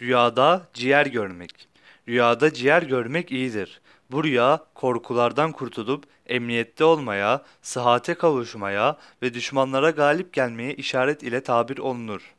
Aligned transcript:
Rüyada 0.00 0.68
ciğer 0.74 1.06
görmek. 1.06 1.68
Rüyada 2.08 2.52
ciğer 2.52 2.82
görmek 2.82 3.32
iyidir. 3.32 3.80
Bu 4.10 4.24
rüya 4.24 4.64
korkulardan 4.74 5.52
kurtulup 5.52 6.04
emniyette 6.26 6.84
olmaya, 6.84 7.42
sıhhate 7.62 8.14
kavuşmaya 8.14 8.96
ve 9.22 9.34
düşmanlara 9.34 9.90
galip 9.90 10.32
gelmeye 10.32 10.74
işaret 10.74 11.22
ile 11.22 11.42
tabir 11.42 11.78
olunur. 11.78 12.34